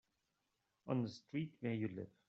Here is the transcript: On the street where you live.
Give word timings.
On 0.87 1.03
the 1.03 1.09
street 1.09 1.53
where 1.59 1.75
you 1.75 1.89
live. 1.89 2.09